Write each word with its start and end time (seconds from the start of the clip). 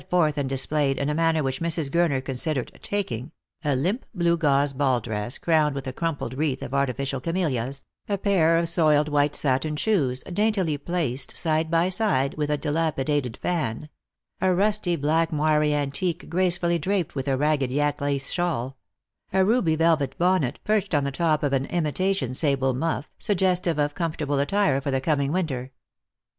forth 0.09 0.35
and 0.35 0.49
displayed 0.49 0.97
in 0.97 1.11
a 1.11 1.13
manner 1.13 1.43
which 1.43 1.59
Mrs. 1.61 1.91
Gurner 1.91 2.25
considered" 2.25 2.71
taking:" 2.81 3.31
a 3.63 3.75
limp 3.75 4.03
blue 4.15 4.35
gauze 4.35 4.73
ball 4.73 4.99
dress, 4.99 5.37
crowned 5.37 5.75
with 5.75 5.85
a 5.85 5.93
crum 5.93 6.15
pled 6.15 6.33
wreath 6.33 6.63
of 6.63 6.73
artificial 6.73 7.19
camellias; 7.21 7.85
a 8.09 8.17
pair 8.17 8.57
of 8.57 8.67
soiled 8.67 9.09
white 9.09 9.35
satin 9.35 9.75
shoes, 9.75 10.21
daintily 10.21 10.75
placed 10.75 11.37
side 11.37 11.69
by 11.69 11.87
side 11.87 12.33
with 12.33 12.49
a 12.49 12.57
dilapidated 12.57 13.37
fan; 13.43 13.89
a 14.41 14.51
rusty 14.51 14.95
black 14.95 15.31
moire 15.31 15.61
antique 15.65 16.27
gracefully 16.29 16.79
draped 16.79 17.13
with 17.13 17.27
a 17.27 17.37
ragged 17.37 17.69
yak 17.71 18.01
lace 18.01 18.31
shawl; 18.31 18.77
a 19.31 19.45
ruby 19.45 19.75
velvet 19.75 20.17
bonnet, 20.17 20.59
perched 20.63 20.95
on 20.95 21.03
the 21.03 21.11
top 21.11 21.43
of 21.43 21.53
an 21.53 21.65
imitation 21.65 22.33
sable 22.33 22.73
muff, 22.73 23.11
suggestive 23.19 23.77
of 23.77 23.93
comfortable 23.93 24.39
attire 24.39 24.81
for 24.81 24.89
the 24.89 24.99
coming 24.99 25.31
winter. 25.31 25.71